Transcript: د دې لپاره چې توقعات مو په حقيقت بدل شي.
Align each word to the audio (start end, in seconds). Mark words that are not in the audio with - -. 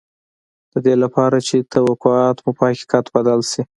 د 0.73 0.75
دې 0.85 0.95
لپاره 1.03 1.37
چې 1.47 1.55
توقعات 1.75 2.37
مو 2.43 2.51
په 2.57 2.63
حقيقت 2.69 3.05
بدل 3.15 3.39
شي. 3.51 3.61